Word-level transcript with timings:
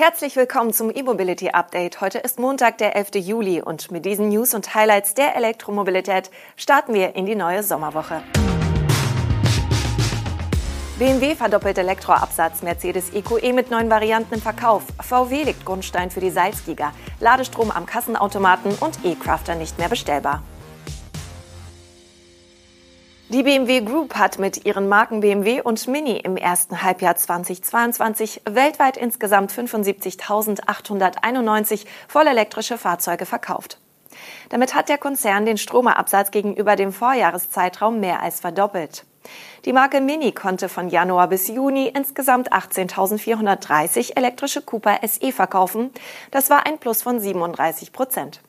Herzlich 0.00 0.36
willkommen 0.36 0.72
zum 0.72 0.94
E-Mobility 0.94 1.50
Update. 1.50 2.00
Heute 2.00 2.18
ist 2.18 2.38
Montag, 2.38 2.78
der 2.78 2.94
11. 2.94 3.16
Juli 3.16 3.60
und 3.60 3.90
mit 3.90 4.04
diesen 4.04 4.28
News 4.28 4.54
und 4.54 4.72
Highlights 4.72 5.14
der 5.14 5.34
Elektromobilität 5.34 6.30
starten 6.54 6.94
wir 6.94 7.16
in 7.16 7.26
die 7.26 7.34
neue 7.34 7.64
Sommerwoche. 7.64 8.22
BMW 11.00 11.34
verdoppelt 11.34 11.78
Elektroabsatz, 11.78 12.62
Mercedes 12.62 13.12
EQE 13.12 13.52
mit 13.52 13.72
neuen 13.72 13.90
Varianten 13.90 14.34
im 14.34 14.40
Verkauf, 14.40 14.84
VW 15.00 15.42
legt 15.42 15.64
Grundstein 15.64 16.12
für 16.12 16.20
die 16.20 16.30
Salzgiga, 16.30 16.92
Ladestrom 17.18 17.72
am 17.72 17.84
Kassenautomaten 17.84 18.76
und 18.78 19.04
E-Crafter 19.04 19.56
nicht 19.56 19.80
mehr 19.80 19.88
bestellbar. 19.88 20.44
Die 23.30 23.42
BMW 23.42 23.82
Group 23.82 24.14
hat 24.14 24.38
mit 24.38 24.64
ihren 24.64 24.88
Marken 24.88 25.20
BMW 25.20 25.60
und 25.60 25.86
Mini 25.86 26.16
im 26.16 26.38
ersten 26.38 26.82
Halbjahr 26.82 27.14
2022 27.14 28.40
weltweit 28.48 28.96
insgesamt 28.96 29.52
75.891 29.52 31.84
vollelektrische 32.08 32.78
Fahrzeuge 32.78 33.26
verkauft. 33.26 33.76
Damit 34.48 34.74
hat 34.74 34.88
der 34.88 34.96
Konzern 34.96 35.44
den 35.44 35.58
Stromerabsatz 35.58 36.30
gegenüber 36.30 36.74
dem 36.74 36.90
Vorjahreszeitraum 36.90 38.00
mehr 38.00 38.22
als 38.22 38.40
verdoppelt. 38.40 39.04
Die 39.66 39.74
Marke 39.74 40.00
Mini 40.00 40.32
konnte 40.32 40.70
von 40.70 40.88
Januar 40.88 41.28
bis 41.28 41.48
Juni 41.48 41.92
insgesamt 41.94 42.50
18.430 42.50 44.16
elektrische 44.16 44.62
Cooper 44.62 45.00
SE 45.06 45.32
verkaufen. 45.32 45.90
Das 46.30 46.48
war 46.48 46.64
ein 46.64 46.78
Plus 46.78 47.02
von 47.02 47.20
37 47.20 47.92
Prozent. 47.92 48.40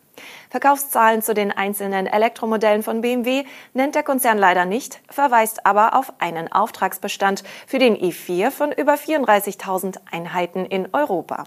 Verkaufszahlen 0.49 1.21
zu 1.21 1.33
den 1.33 1.51
einzelnen 1.51 2.07
Elektromodellen 2.07 2.83
von 2.83 3.01
BMW 3.01 3.43
nennt 3.73 3.95
der 3.95 4.03
Konzern 4.03 4.37
leider 4.37 4.65
nicht, 4.65 4.99
verweist 5.09 5.65
aber 5.65 5.95
auf 5.95 6.13
einen 6.19 6.51
Auftragsbestand 6.51 7.43
für 7.67 7.79
den 7.79 7.95
i4 7.95 8.51
von 8.51 8.71
über 8.71 8.93
34.000 8.93 9.97
Einheiten 10.11 10.65
in 10.65 10.89
Europa. 10.93 11.43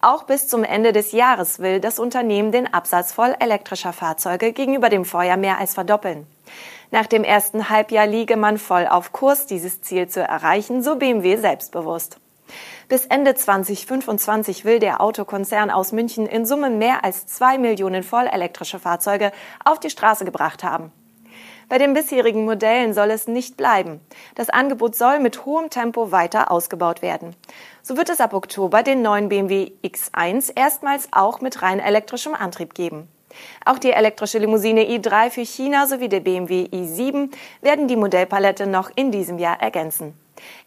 Auch 0.00 0.24
bis 0.24 0.48
zum 0.48 0.64
Ende 0.64 0.92
des 0.92 1.12
Jahres 1.12 1.60
will 1.60 1.78
das 1.78 2.00
Unternehmen 2.00 2.50
den 2.50 2.72
Absatz 2.72 3.12
voll 3.12 3.36
elektrischer 3.38 3.92
Fahrzeuge 3.92 4.52
gegenüber 4.52 4.88
dem 4.88 5.04
Vorjahr 5.04 5.36
mehr 5.36 5.58
als 5.58 5.74
verdoppeln. 5.74 6.26
Nach 6.90 7.06
dem 7.06 7.22
ersten 7.22 7.70
Halbjahr 7.70 8.06
liege 8.06 8.36
man 8.36 8.58
voll 8.58 8.86
auf 8.86 9.12
Kurs, 9.12 9.46
dieses 9.46 9.80
Ziel 9.80 10.08
zu 10.08 10.20
erreichen, 10.20 10.82
so 10.82 10.96
BMW 10.96 11.36
selbstbewusst. 11.36 12.18
Bis 12.88 13.06
Ende 13.06 13.34
2025 13.34 14.64
will 14.64 14.78
der 14.78 15.00
Autokonzern 15.00 15.70
aus 15.70 15.92
München 15.92 16.26
in 16.26 16.44
Summe 16.46 16.70
mehr 16.70 17.04
als 17.04 17.26
zwei 17.26 17.58
Millionen 17.58 18.02
vollelektrische 18.02 18.78
Fahrzeuge 18.78 19.32
auf 19.64 19.80
die 19.80 19.90
Straße 19.90 20.24
gebracht 20.24 20.62
haben. 20.64 20.92
Bei 21.68 21.78
den 21.78 21.94
bisherigen 21.94 22.44
Modellen 22.44 22.92
soll 22.92 23.10
es 23.10 23.26
nicht 23.28 23.56
bleiben. 23.56 24.00
Das 24.34 24.50
Angebot 24.50 24.94
soll 24.94 25.20
mit 25.20 25.46
hohem 25.46 25.70
Tempo 25.70 26.12
weiter 26.12 26.50
ausgebaut 26.50 27.00
werden. 27.00 27.34
So 27.82 27.96
wird 27.96 28.10
es 28.10 28.20
ab 28.20 28.34
Oktober 28.34 28.82
den 28.82 29.00
neuen 29.00 29.30
BMW 29.30 29.72
X1 29.82 30.52
erstmals 30.54 31.08
auch 31.12 31.40
mit 31.40 31.62
rein 31.62 31.80
elektrischem 31.80 32.34
Antrieb 32.34 32.74
geben. 32.74 33.08
Auch 33.64 33.78
die 33.78 33.92
elektrische 33.92 34.38
Limousine 34.38 34.82
i3 34.82 35.30
für 35.30 35.46
China 35.46 35.86
sowie 35.86 36.10
der 36.10 36.20
BMW 36.20 36.64
i7 36.64 37.30
werden 37.62 37.88
die 37.88 37.96
Modellpalette 37.96 38.66
noch 38.66 38.90
in 38.94 39.10
diesem 39.10 39.38
Jahr 39.38 39.60
ergänzen. 39.60 40.14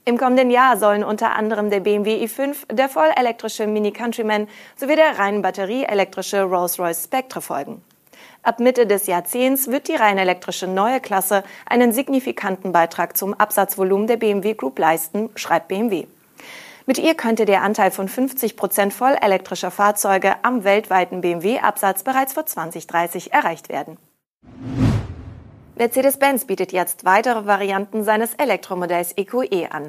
Im 0.06 0.18
kommenden 0.18 0.52
Jahr 0.52 0.78
sollen 0.78 1.04
unter 1.04 1.36
anderem 1.36 1.70
der 1.70 1.80
BMW 1.80 2.24
i5, 2.26 2.74
der 2.74 2.90
vollelektrische 2.90 3.68
Mini 3.68 3.92
Countryman 3.92 4.48
sowie 4.76 4.96
der 4.96 5.18
rein 5.18 5.42
batterieelektrische 5.42 6.44
Rolls-Royce 6.44 7.04
Spectre 7.04 7.42
folgen. 7.42 7.82
Ab 8.44 8.60
Mitte 8.60 8.86
des 8.86 9.08
Jahrzehnts 9.08 9.68
wird 9.70 9.88
die 9.88 9.96
rein 9.96 10.20
elektrische 10.20 10.68
neue 10.68 11.00
Klasse 11.00 11.44
einen 11.66 11.92
signifikanten 11.92 12.72
Beitrag 12.72 13.18
zum 13.18 13.34
Absatzvolumen 13.34 14.06
der 14.06 14.18
BMW 14.18 14.54
Group 14.54 14.78
leisten, 14.78 15.32
schreibt 15.36 15.68
BMW. 15.68 16.06
Mit 16.86 17.00
ihr 17.00 17.16
könnte 17.16 17.46
der 17.46 17.64
Anteil 17.64 17.90
von 17.90 18.08
50 18.08 18.56
Prozent 18.56 18.94
vollelektrischer 18.94 19.72
Fahrzeuge 19.72 20.36
am 20.44 20.64
weltweiten 20.64 21.22
BMW-Absatz 21.22 22.04
bereits 22.04 22.34
vor 22.34 22.46
2030 22.46 23.34
erreicht 23.34 23.70
werden. 23.70 23.98
Mercedes-Benz 25.78 26.46
bietet 26.46 26.72
jetzt 26.72 27.04
weitere 27.04 27.48
Varianten 27.48 28.06
seines 28.06 28.34
Elektromodells 28.36 29.12
EQE 29.18 29.72
an. 29.72 29.88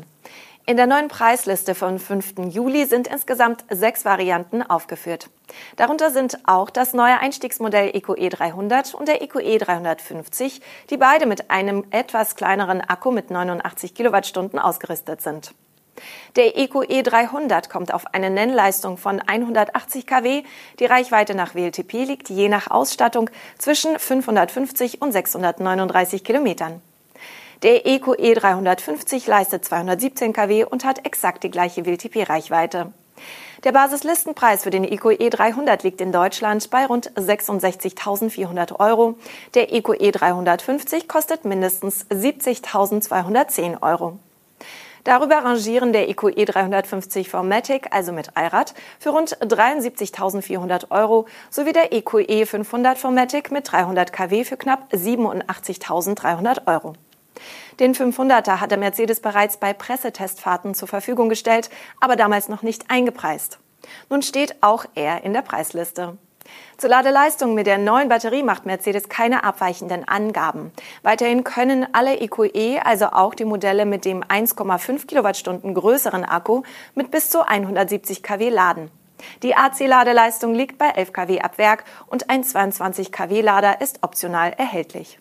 In 0.67 0.77
der 0.77 0.89
neuen 0.89 1.07
Preisliste 1.07 1.77
vom 1.77 2.01
5. 2.01 2.49
Juli 2.49 2.87
sind 2.87 3.07
insgesamt 3.07 3.65
sechs 3.71 4.05
Varianten 4.05 4.63
aufgeführt. 4.63 5.31
Darunter 5.77 6.11
sind 6.11 6.41
auch 6.45 6.71
das 6.71 6.93
neue 6.93 7.21
Einstiegsmodell 7.21 7.95
EQE 7.95 8.31
300 8.31 8.95
und 8.95 9.07
der 9.07 9.23
EQE 9.23 9.59
350, 9.59 10.61
die 10.91 10.97
beide 10.97 11.25
mit 11.25 11.53
einem 11.53 11.85
etwas 11.91 12.35
kleineren 12.35 12.81
Akku 12.81 13.13
mit 13.13 13.31
89 13.31 13.95
Kilowattstunden 13.95 14.59
ausgerüstet 14.59 15.23
sind. 15.23 15.55
Der 16.37 16.57
EQE 16.57 17.03
300 17.03 17.71
kommt 17.71 17.93
auf 17.93 18.07
eine 18.13 18.31
Nennleistung 18.31 18.99
von 18.99 19.21
180 19.21 20.07
kW. 20.07 20.43
Die 20.79 20.85
Reichweite 20.85 21.35
nach 21.35 21.55
WLTP 21.55 22.05
liegt 22.05 22.29
je 22.29 22.49
nach 22.49 22.71
Ausstattung 22.71 23.31
zwischen 23.59 23.99
550 23.99 25.01
und 25.01 25.13
639 25.13 26.25
Kilometern. 26.25 26.83
Der 27.63 27.87
EQE 27.87 28.35
350 28.35 29.27
leistet 29.27 29.65
217 29.65 30.33
kW 30.33 30.65
und 30.65 30.85
hat 30.85 31.07
exakt 31.07 31.43
die 31.43 31.51
gleiche 31.51 31.87
WLTP-Reichweite. 31.87 32.93
Der 33.65 33.73
Basislistenpreis 33.73 34.63
für 34.63 34.71
den 34.71 34.85
EQE 34.85 35.31
300 35.31 35.83
liegt 35.83 36.03
in 36.03 36.13
Deutschland 36.13 36.69
bei 36.71 36.85
rund 36.85 37.11
66.400 37.13 38.79
Euro. 38.79 39.19
Der 39.55 39.73
EQE 39.73 40.13
350 40.13 41.09
kostet 41.09 41.47
mindestens 41.47 42.07
70.210 42.11 43.83
Euro. 43.83 44.19
Darüber 45.07 45.37
rangieren 45.37 45.93
der 45.93 46.09
EQE 46.09 46.47
350 46.47 47.29
Formatic, 47.31 47.87
also 47.93 48.11
mit 48.11 48.37
Allrad, 48.37 48.75
für 48.99 49.11
rund 49.11 49.37
73.400 49.39 50.91
Euro 50.91 51.27
sowie 51.49 51.73
der 51.73 51.93
EQE 51.93 52.45
500 52.45 52.99
Formatic 52.99 53.53
mit 53.53 53.71
300 53.71 54.13
kW 54.13 54.43
für 54.43 54.57
knapp 54.57 54.93
87.300 54.93 56.67
Euro. 56.67 56.95
Den 57.79 57.95
500er 57.95 58.59
hatte 58.59 58.77
Mercedes 58.79 59.21
bereits 59.21 59.59
bei 59.59 59.73
Pressetestfahrten 59.73 60.75
zur 60.75 60.89
Verfügung 60.89 61.29
gestellt, 61.29 61.71
aber 62.01 62.17
damals 62.17 62.49
noch 62.49 62.63
nicht 62.63 62.91
eingepreist. 62.91 63.61
Nun 64.11 64.23
steht 64.23 64.61
auch 64.61 64.87
er 64.97 65.23
in 65.23 65.33
der 65.33 65.43
Preisliste. 65.43 66.19
Zur 66.77 66.91
Ladeleistung 66.91 67.55
mit 67.55 67.67
der 67.67 67.79
neuen 67.79 68.09
Batterie 68.09 68.43
macht 68.43 68.67
Mercedes 68.67 69.09
keine 69.09 69.45
abweichenden 69.45 70.07
Angaben. 70.07 70.73
Weiterhin 71.03 71.45
können 71.45 71.87
alle 71.93 72.21
EQE, 72.21 72.81
also 72.85 73.07
auch 73.07 73.35
die 73.35 73.45
Modelle 73.45 73.87
mit 73.87 74.05
dem 74.05 74.23
1,5 74.23 75.07
Kilowattstunden 75.07 75.75
größeren 75.75 76.25
Akku, 76.25 76.63
mit 76.95 77.11
bis 77.11 77.31
zu 77.31 77.47
170 77.47 78.23
kW 78.23 78.51
laden. 78.51 78.91
Die 79.43 79.55
AC-Ladeleistung 79.55 80.55
liegt 80.55 80.79
bei 80.79 80.91
11 80.91 81.13
kW 81.13 81.41
ab 81.41 81.59
Werk 81.59 81.85
und 82.07 82.31
ein 82.31 82.45
22 82.45 83.13
kW-Lader 83.13 83.81
ist 83.81 84.03
optional 84.03 84.53
erhältlich. 84.57 85.19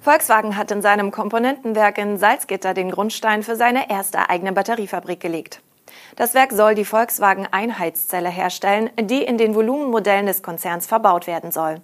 Volkswagen 0.00 0.56
hat 0.56 0.70
in 0.72 0.82
seinem 0.82 1.12
Komponentenwerk 1.12 1.98
in 1.98 2.18
Salzgitter 2.18 2.74
den 2.74 2.90
Grundstein 2.90 3.44
für 3.44 3.54
seine 3.54 3.88
erste 3.88 4.28
eigene 4.28 4.52
Batteriefabrik 4.52 5.20
gelegt. 5.20 5.62
Das 6.16 6.34
Werk 6.34 6.52
soll 6.52 6.74
die 6.74 6.84
Volkswagen 6.84 7.46
Einheitszelle 7.50 8.28
herstellen, 8.28 8.90
die 9.00 9.22
in 9.22 9.38
den 9.38 9.54
Volumenmodellen 9.54 10.26
des 10.26 10.42
Konzerns 10.42 10.86
verbaut 10.86 11.26
werden 11.26 11.52
soll. 11.52 11.80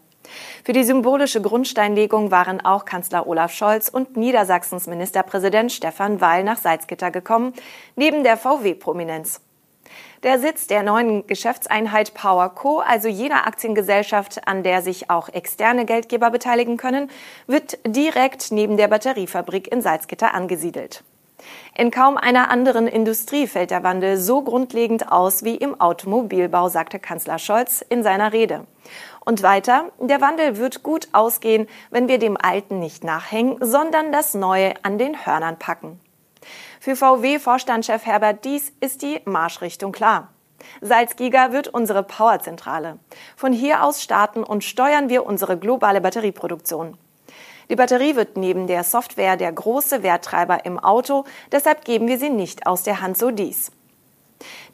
Für 0.65 0.73
die 0.73 0.85
symbolische 0.85 1.41
Grundsteinlegung 1.41 2.31
waren 2.31 2.65
auch 2.65 2.85
Kanzler 2.85 3.27
Olaf 3.27 3.53
Scholz 3.53 3.89
und 3.89 4.17
Niedersachsens 4.17 4.87
Ministerpräsident 4.87 5.73
Stefan 5.73 6.21
Weil 6.21 6.45
nach 6.45 6.59
Salzgitter 6.59 7.11
gekommen, 7.11 7.55
neben 7.97 8.25
der 8.25 8.37
VW-Prominenz. 8.37 9.41
Der 10.23 10.39
Sitz 10.41 10.67
der 10.67 10.83
neuen 10.83 11.27
Geschäftseinheit 11.27 12.13
Power 12.13 12.51
Co., 12.51 12.81
also 12.81 13.09
jener 13.09 13.47
Aktiengesellschaft, 13.47 14.47
an 14.47 14.63
der 14.65 14.83
sich 14.83 15.11
auch 15.11 15.29
externe 15.29 15.85
Geldgeber 15.85 16.31
beteiligen 16.31 16.77
können, 16.77 17.09
wird 17.47 17.79
direkt 17.87 18.51
neben 18.51 18.77
der 18.77 18.89
Batteriefabrik 18.89 19.71
in 19.71 19.81
Salzgitter 19.81 20.35
angesiedelt. 20.35 21.05
In 21.75 21.91
kaum 21.91 22.17
einer 22.17 22.51
anderen 22.51 22.87
Industrie 22.89 23.47
fällt 23.47 23.71
der 23.71 23.83
Wandel 23.83 24.17
so 24.17 24.43
grundlegend 24.43 25.13
aus 25.13 25.45
wie 25.45 25.55
im 25.55 25.81
Automobilbau, 25.81 26.69
sagte 26.69 26.99
Kanzler 26.99 27.39
Scholz 27.39 27.85
in 27.89 28.03
seiner 28.03 28.33
Rede. 28.33 28.67
Und 29.25 29.43
weiter, 29.43 29.93
der 30.01 30.21
Wandel 30.21 30.57
wird 30.57 30.83
gut 30.83 31.09
ausgehen, 31.13 31.69
wenn 31.91 32.09
wir 32.09 32.19
dem 32.19 32.37
Alten 32.37 32.79
nicht 32.79 33.05
nachhängen, 33.05 33.59
sondern 33.61 34.11
das 34.11 34.35
Neue 34.35 34.75
an 34.83 34.99
den 34.99 35.27
Hörnern 35.27 35.59
packen. 35.59 36.01
Für 36.81 36.97
VW-Vorstandschef 36.97 38.07
Herbert 38.07 38.45
Dies 38.45 38.73
ist 38.81 39.03
die 39.03 39.21
Marschrichtung 39.25 39.93
klar. 39.93 40.29
Salzgiga 40.81 41.53
wird 41.53 41.69
unsere 41.69 42.03
Powerzentrale. 42.03 42.99
Von 43.37 43.53
hier 43.53 43.85
aus 43.85 44.03
starten 44.03 44.43
und 44.43 44.65
steuern 44.65 45.09
wir 45.09 45.27
unsere 45.27 45.59
globale 45.59 46.01
Batterieproduktion. 46.01 46.97
Die 47.71 47.77
Batterie 47.77 48.17
wird 48.17 48.37
neben 48.37 48.67
der 48.67 48.83
Software 48.83 49.37
der 49.37 49.53
große 49.53 50.03
Werttreiber 50.03 50.65
im 50.65 50.79
Auto, 50.79 51.25
deshalb 51.53 51.85
geben 51.85 52.09
wir 52.09 52.19
sie 52.19 52.31
nicht 52.31 52.67
aus 52.67 52.83
der 52.83 53.01
Hand 53.01 53.19
so 53.19 53.31
dies. 53.31 53.71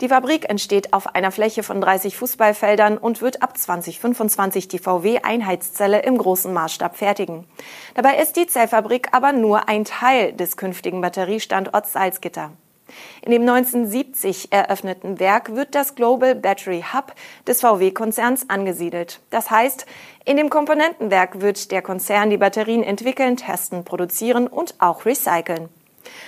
Die 0.00 0.08
Fabrik 0.08 0.49
entsteht 0.49 0.93
auf 0.93 1.14
einer 1.14 1.32
Fläche 1.32 1.62
von 1.62 1.81
30 1.81 2.17
Fußballfeldern 2.17 2.99
und 2.99 3.23
wird 3.23 3.43
ab 3.43 3.56
2025 3.56 4.69
die 4.69 4.79
VW-Einheitszelle 4.79 6.02
im 6.02 6.19
großen 6.19 6.52
Maßstab 6.52 6.96
fertigen. 6.96 7.46
Dabei 7.94 8.19
ist 8.19 8.37
die 8.37 8.46
Zellfabrik 8.46 9.08
aber 9.12 9.32
nur 9.32 9.69
ein 9.69 9.85
Teil 9.85 10.32
des 10.32 10.56
künftigen 10.56 11.00
Batteriestandorts 11.00 11.93
Salzgitter. 11.93 12.52
In 13.22 13.32
dem 13.32 13.42
1970 13.42 14.52
eröffneten 14.52 15.19
Werk 15.19 15.54
wird 15.54 15.75
das 15.75 15.94
Global 15.94 16.34
Battery 16.34 16.84
Hub 16.92 17.14
des 17.46 17.60
VW-Konzerns 17.60 18.50
angesiedelt. 18.50 19.20
Das 19.31 19.50
heißt, 19.50 19.86
in 20.25 20.36
dem 20.36 20.50
Komponentenwerk 20.50 21.40
wird 21.40 21.70
der 21.70 21.82
Konzern 21.82 22.31
die 22.31 22.36
Batterien 22.36 22.82
entwickeln, 22.82 23.36
testen, 23.36 23.84
produzieren 23.84 24.46
und 24.46 24.75
auch 24.78 25.06
recyceln. 25.06 25.69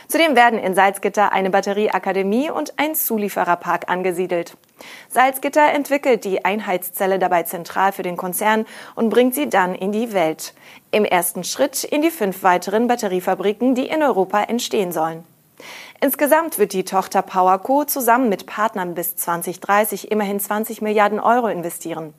Zudem 0.08 0.36
werden 0.36 0.58
in 0.58 0.74
Salzgitter 0.74 1.32
eine 1.32 1.50
Batterieakademie 1.50 2.50
und 2.50 2.74
ein 2.78 2.94
Zuliefererpark 2.94 3.90
angesiedelt. 3.90 4.56
Salzgitter 5.08 5.72
entwickelt 5.72 6.24
die 6.24 6.44
Einheitszelle 6.44 7.18
dabei 7.18 7.42
zentral 7.42 7.92
für 7.92 8.02
den 8.02 8.16
Konzern 8.16 8.66
und 8.94 9.10
bringt 9.10 9.34
sie 9.34 9.48
dann 9.48 9.74
in 9.74 9.92
die 9.92 10.12
Welt. 10.12 10.54
Im 10.90 11.04
ersten 11.04 11.44
Schritt 11.44 11.84
in 11.84 12.02
die 12.02 12.10
fünf 12.10 12.42
weiteren 12.42 12.86
Batteriefabriken, 12.86 13.74
die 13.74 13.86
in 13.86 14.02
Europa 14.02 14.42
entstehen 14.42 14.92
sollen. 14.92 15.24
Insgesamt 16.00 16.58
wird 16.58 16.72
die 16.72 16.84
Tochter 16.84 17.22
PowerCo 17.22 17.84
zusammen 17.84 18.28
mit 18.28 18.46
Partnern 18.46 18.94
bis 18.94 19.16
2030 19.16 20.10
immerhin 20.10 20.38
20 20.38 20.82
Milliarden 20.82 21.18
Euro 21.20 21.48
investieren. 21.48 22.12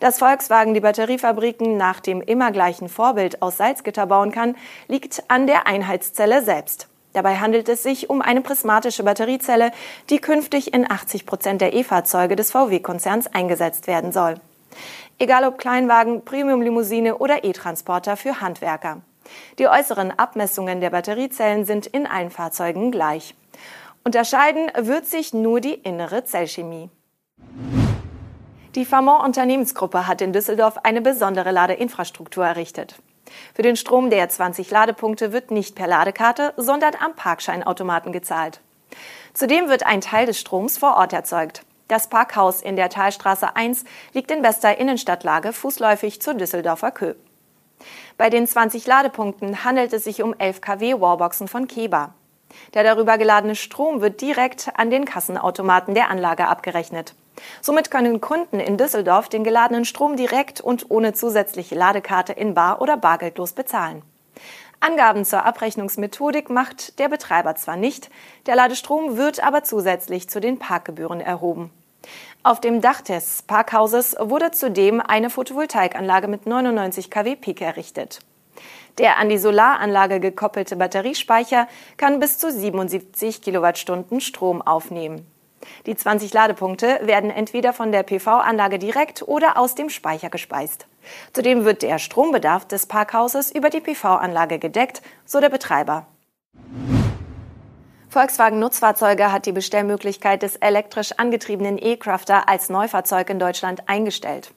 Dass 0.00 0.18
Volkswagen 0.18 0.74
die 0.74 0.80
Batteriefabriken 0.80 1.76
nach 1.76 2.00
dem 2.00 2.22
immer 2.22 2.50
gleichen 2.50 2.88
Vorbild 2.88 3.42
aus 3.42 3.58
Salzgitter 3.58 4.06
bauen 4.06 4.32
kann, 4.32 4.56
liegt 4.88 5.22
an 5.28 5.46
der 5.46 5.66
Einheitszelle 5.66 6.42
selbst. 6.42 6.88
Dabei 7.12 7.36
handelt 7.36 7.68
es 7.68 7.82
sich 7.82 8.08
um 8.08 8.22
eine 8.22 8.40
prismatische 8.40 9.04
Batteriezelle, 9.04 9.70
die 10.08 10.18
künftig 10.18 10.72
in 10.72 10.90
80 10.90 11.26
Prozent 11.26 11.60
der 11.60 11.74
E-Fahrzeuge 11.74 12.36
des 12.36 12.50
VW-Konzerns 12.50 13.26
eingesetzt 13.26 13.86
werden 13.86 14.12
soll. 14.12 14.36
Egal 15.18 15.44
ob 15.44 15.58
Kleinwagen, 15.58 16.24
Premium-Limousine 16.24 17.18
oder 17.18 17.44
E-Transporter 17.44 18.16
für 18.16 18.40
Handwerker. 18.40 19.02
Die 19.58 19.68
äußeren 19.68 20.16
Abmessungen 20.18 20.80
der 20.80 20.90
Batteriezellen 20.90 21.64
sind 21.64 21.86
in 21.86 22.06
allen 22.06 22.30
Fahrzeugen 22.30 22.90
gleich. 22.90 23.34
Unterscheiden 24.04 24.70
wird 24.76 25.06
sich 25.06 25.32
nur 25.32 25.60
die 25.60 25.74
innere 25.74 26.24
Zellchemie. 26.24 26.90
Die 28.74 28.84
Famont 28.84 29.22
Unternehmensgruppe 29.22 30.06
hat 30.06 30.22
in 30.22 30.32
Düsseldorf 30.32 30.78
eine 30.82 31.02
besondere 31.02 31.50
Ladeinfrastruktur 31.50 32.44
errichtet. 32.44 32.96
Für 33.54 33.62
den 33.62 33.76
Strom 33.76 34.10
der 34.10 34.28
20 34.28 34.70
Ladepunkte 34.70 35.32
wird 35.32 35.50
nicht 35.50 35.74
per 35.74 35.86
Ladekarte, 35.86 36.54
sondern 36.56 36.94
am 36.98 37.14
Parkscheinautomaten 37.14 38.12
gezahlt. 38.12 38.60
Zudem 39.34 39.68
wird 39.68 39.84
ein 39.86 40.00
Teil 40.00 40.26
des 40.26 40.40
Stroms 40.40 40.78
vor 40.78 40.96
Ort 40.96 41.12
erzeugt. 41.12 41.64
Das 41.88 42.08
Parkhaus 42.08 42.62
in 42.62 42.76
der 42.76 42.88
Talstraße 42.88 43.54
1 43.54 43.84
liegt 44.14 44.30
in 44.30 44.42
bester 44.42 44.78
Innenstadtlage 44.78 45.52
fußläufig 45.52 46.22
zur 46.22 46.34
Düsseldorfer 46.34 46.90
Kö. 46.90 47.14
Bei 48.22 48.30
den 48.30 48.46
20 48.46 48.86
Ladepunkten 48.86 49.64
handelt 49.64 49.92
es 49.92 50.04
sich 50.04 50.22
um 50.22 50.32
11 50.38 50.60
kW 50.60 51.00
Wallboxen 51.00 51.48
von 51.48 51.66
Keba. 51.66 52.14
Der 52.72 52.84
darüber 52.84 53.18
geladene 53.18 53.56
Strom 53.56 54.00
wird 54.00 54.20
direkt 54.20 54.70
an 54.76 54.90
den 54.90 55.06
Kassenautomaten 55.06 55.96
der 55.96 56.08
Anlage 56.08 56.46
abgerechnet. 56.46 57.16
Somit 57.60 57.90
können 57.90 58.20
Kunden 58.20 58.60
in 58.60 58.76
Düsseldorf 58.76 59.28
den 59.28 59.42
geladenen 59.42 59.84
Strom 59.84 60.14
direkt 60.14 60.60
und 60.60 60.88
ohne 60.88 61.14
zusätzliche 61.14 61.74
Ladekarte 61.74 62.32
in 62.32 62.54
Bar 62.54 62.80
oder 62.80 62.96
bargeldlos 62.96 63.54
bezahlen. 63.54 64.02
Angaben 64.78 65.24
zur 65.24 65.44
Abrechnungsmethodik 65.44 66.48
macht 66.48 67.00
der 67.00 67.08
Betreiber 67.08 67.56
zwar 67.56 67.74
nicht, 67.74 68.08
der 68.46 68.54
Ladestrom 68.54 69.16
wird 69.16 69.42
aber 69.44 69.64
zusätzlich 69.64 70.30
zu 70.30 70.40
den 70.40 70.60
Parkgebühren 70.60 71.20
erhoben. 71.20 71.72
Auf 72.42 72.60
dem 72.60 72.80
Dach 72.80 73.00
des 73.00 73.42
Parkhauses 73.42 74.16
wurde 74.18 74.50
zudem 74.50 75.00
eine 75.00 75.30
Photovoltaikanlage 75.30 76.28
mit 76.28 76.46
99 76.46 77.10
kW 77.10 77.36
Peak 77.36 77.60
errichtet. 77.60 78.20
Der 78.98 79.18
an 79.18 79.28
die 79.28 79.38
Solaranlage 79.38 80.20
gekoppelte 80.20 80.76
Batteriespeicher 80.76 81.68
kann 81.96 82.20
bis 82.20 82.38
zu 82.38 82.50
77 82.50 83.40
Kilowattstunden 83.40 84.20
Strom 84.20 84.60
aufnehmen. 84.60 85.26
Die 85.86 85.96
20 85.96 86.32
Ladepunkte 86.32 87.00
werden 87.02 87.30
entweder 87.30 87.72
von 87.72 87.92
der 87.92 88.02
PV-Anlage 88.02 88.78
direkt 88.78 89.22
oder 89.22 89.56
aus 89.56 89.74
dem 89.74 89.88
Speicher 89.90 90.28
gespeist. 90.28 90.86
Zudem 91.32 91.64
wird 91.64 91.82
der 91.82 91.98
Strombedarf 91.98 92.66
des 92.66 92.86
Parkhauses 92.86 93.50
über 93.52 93.70
die 93.70 93.80
PV-Anlage 93.80 94.58
gedeckt, 94.58 95.02
so 95.24 95.40
der 95.40 95.48
Betreiber. 95.48 96.06
Volkswagen 98.12 98.58
Nutzfahrzeuge 98.58 99.32
hat 99.32 99.46
die 99.46 99.52
Bestellmöglichkeit 99.52 100.42
des 100.42 100.56
elektrisch 100.56 101.12
angetriebenen 101.12 101.78
E-Crafter 101.80 102.46
als 102.46 102.68
Neufahrzeug 102.68 103.30
in 103.30 103.38
Deutschland 103.38 103.88
eingestellt. 103.88 104.52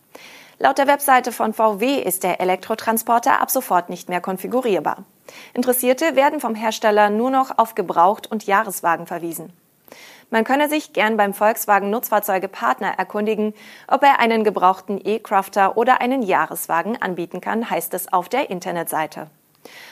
Laut 0.59 0.77
der 0.77 0.87
Webseite 0.87 1.31
von 1.31 1.53
VW 1.53 2.01
ist 2.01 2.23
der 2.23 2.41
Elektrotransporter 2.41 3.39
ab 3.39 3.49
sofort 3.49 3.89
nicht 3.89 4.09
mehr 4.09 4.19
konfigurierbar. 4.19 5.05
Interessierte 5.53 6.17
werden 6.17 6.41
vom 6.41 6.53
Hersteller 6.53 7.09
nur 7.09 7.29
noch 7.29 7.57
auf 7.57 7.75
Gebraucht- 7.75 8.29
und 8.29 8.45
Jahreswagen 8.45 9.07
verwiesen. 9.07 9.53
Man 10.29 10.43
könne 10.43 10.67
sich 10.67 10.91
gern 10.91 11.15
beim 11.15 11.33
Volkswagen 11.33 11.89
Nutzfahrzeuge 11.89 12.49
Partner 12.49 12.95
erkundigen, 12.97 13.53
ob 13.87 14.03
er 14.03 14.19
einen 14.19 14.43
gebrauchten 14.43 14.99
E-Crafter 15.01 15.77
oder 15.77 16.01
einen 16.01 16.23
Jahreswagen 16.23 17.01
anbieten 17.01 17.39
kann, 17.39 17.69
heißt 17.69 17.93
es 17.93 18.11
auf 18.11 18.27
der 18.27 18.49
Internetseite. 18.49 19.29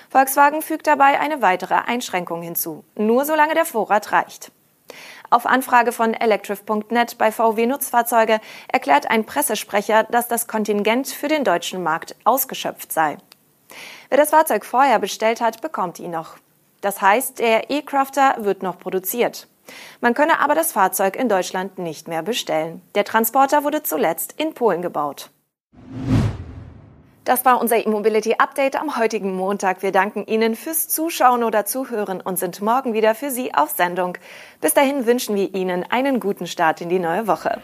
Volkswagen 0.10 0.62
fügt 0.62 0.88
dabei 0.88 1.20
eine 1.20 1.42
weitere 1.42 1.76
Einschränkung 1.76 2.42
hinzu, 2.42 2.84
nur 2.96 3.26
solange 3.26 3.54
der 3.54 3.66
Vorrat 3.66 4.12
reicht. 4.12 4.52
Auf 5.30 5.46
Anfrage 5.48 5.92
von 5.92 6.14
electrif.net 6.14 7.18
bei 7.18 7.32
VW 7.32 7.66
Nutzfahrzeuge 7.66 8.40
erklärt 8.68 9.10
ein 9.10 9.26
Pressesprecher, 9.26 10.04
dass 10.04 10.28
das 10.28 10.48
Kontingent 10.48 11.08
für 11.08 11.28
den 11.28 11.44
deutschen 11.44 11.82
Markt 11.82 12.16
ausgeschöpft 12.24 12.92
sei. 12.92 13.18
Wer 14.10 14.20
das 14.20 14.30
Fahrzeug 14.30 14.64
vorher 14.66 15.00
bestellt 15.00 15.42
hat, 15.42 15.62
bekommt 15.62 16.00
ihn 16.00 16.12
noch. 16.12 16.38
Das 16.82 17.02
heißt, 17.02 17.40
der 17.40 17.72
E-Crafter 17.72 18.36
wird 18.40 18.62
noch 18.62 18.78
produziert. 18.78 19.48
Man 20.02 20.14
könne 20.14 20.40
aber 20.40 20.54
das 20.54 20.74
Fahrzeug 20.74 21.16
in 21.16 21.30
Deutschland 21.30 21.80
nicht 21.80 22.08
mehr 22.08 22.22
bestellen. 22.22 22.82
Der 22.94 23.06
Transporter 23.06 23.64
wurde 23.64 23.82
zuletzt 23.82 24.34
in 24.38 24.54
Polen 24.54 24.82
gebaut. 24.82 25.32
Das 27.26 27.46
war 27.46 27.62
unser 27.62 27.78
E-Mobility 27.78 28.36
Update 28.38 28.76
am 28.76 28.98
heutigen 28.98 29.34
Montag. 29.34 29.82
Wir 29.82 29.94
danken 29.94 30.26
Ihnen 30.26 30.58
fürs 30.58 30.90
Zuschauen 30.90 31.44
oder 31.44 31.66
Zuhören 31.66 32.20
und 32.20 32.38
sind 32.38 32.62
morgen 32.62 32.94
wieder 32.94 33.16
für 33.16 33.32
Sie 33.32 33.54
auf 33.54 33.70
Sendung. 33.70 34.18
Bis 34.60 34.74
dahin 34.74 35.06
wünschen 35.06 35.36
wir 35.36 35.56
Ihnen 35.56 35.86
einen 35.90 36.20
guten 36.20 36.48
Start 36.48 36.82
in 36.82 36.90
die 36.90 37.00
neue 37.00 37.26
Woche. 37.26 37.62